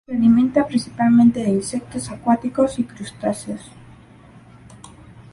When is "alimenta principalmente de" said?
0.15-1.51